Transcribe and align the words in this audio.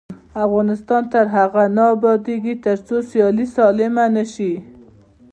افغانستان 0.45 1.03
تر 1.13 1.25
هغو 1.35 1.65
نه 1.77 1.83
ابادیږي، 1.95 2.53
ترڅو 2.65 2.97
سیالي 3.09 3.45
سالمه 3.55 4.05
نشي. 4.15 4.53